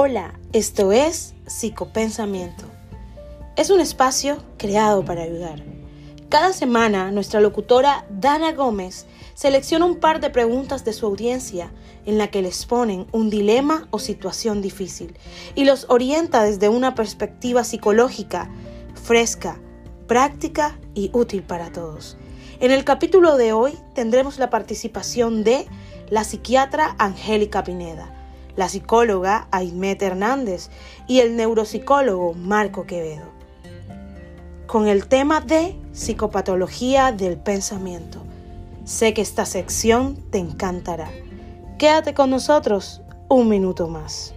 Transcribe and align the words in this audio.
Hola, 0.00 0.38
esto 0.52 0.92
es 0.92 1.34
Psicopensamiento. 1.48 2.66
Es 3.56 3.68
un 3.68 3.80
espacio 3.80 4.36
creado 4.56 5.04
para 5.04 5.22
ayudar. 5.22 5.60
Cada 6.28 6.52
semana 6.52 7.10
nuestra 7.10 7.40
locutora 7.40 8.06
Dana 8.08 8.52
Gómez 8.52 9.06
selecciona 9.34 9.86
un 9.86 9.96
par 9.96 10.20
de 10.20 10.30
preguntas 10.30 10.84
de 10.84 10.92
su 10.92 11.04
audiencia 11.04 11.72
en 12.06 12.16
la 12.16 12.28
que 12.28 12.42
les 12.42 12.64
ponen 12.64 13.08
un 13.10 13.28
dilema 13.28 13.88
o 13.90 13.98
situación 13.98 14.62
difícil 14.62 15.18
y 15.56 15.64
los 15.64 15.86
orienta 15.88 16.44
desde 16.44 16.68
una 16.68 16.94
perspectiva 16.94 17.64
psicológica 17.64 18.48
fresca, 19.02 19.58
práctica 20.06 20.78
y 20.94 21.10
útil 21.12 21.42
para 21.42 21.72
todos. 21.72 22.16
En 22.60 22.70
el 22.70 22.84
capítulo 22.84 23.36
de 23.36 23.52
hoy 23.52 23.76
tendremos 23.96 24.38
la 24.38 24.48
participación 24.48 25.42
de 25.42 25.66
la 26.08 26.22
psiquiatra 26.22 26.94
Angélica 27.00 27.64
Pineda, 27.64 28.14
la 28.58 28.68
psicóloga 28.68 29.46
Aimet 29.52 30.02
Hernández 30.02 30.68
y 31.06 31.20
el 31.20 31.36
neuropsicólogo 31.36 32.34
Marco 32.34 32.86
Quevedo, 32.86 33.26
con 34.66 34.88
el 34.88 35.06
tema 35.06 35.40
de 35.40 35.76
psicopatología 35.92 37.12
del 37.12 37.36
pensamiento. 37.36 38.18
Sé 38.84 39.14
que 39.14 39.22
esta 39.22 39.46
sección 39.46 40.16
te 40.32 40.38
encantará. 40.38 41.08
Quédate 41.78 42.14
con 42.14 42.30
nosotros 42.30 43.00
un 43.28 43.48
minuto 43.48 43.86
más. 43.86 44.34